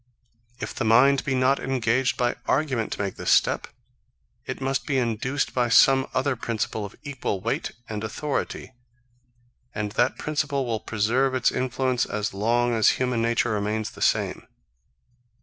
If 0.59 0.73
the 0.73 0.83
mind 0.83 1.23
be 1.25 1.35
not 1.35 1.59
engaged 1.59 2.17
by 2.17 2.35
argument 2.47 2.91
to 2.93 3.01
make 3.03 3.17
this 3.17 3.29
step, 3.29 3.67
it 4.47 4.59
must 4.59 4.87
be 4.87 4.97
induced 4.97 5.53
by 5.53 5.69
some 5.69 6.07
other 6.11 6.35
principle 6.35 6.85
of 6.85 6.95
equal 7.03 7.39
weight 7.39 7.73
and 7.87 8.03
authority; 8.03 8.73
and 9.75 9.91
that 9.91 10.17
principle 10.17 10.65
will 10.65 10.79
preserve 10.79 11.35
its 11.35 11.51
influence 11.51 12.07
as 12.07 12.33
long 12.33 12.73
as 12.73 12.89
human 12.97 13.21
nature 13.21 13.51
remains 13.51 13.91
the 13.91 14.01
same. 14.01 14.47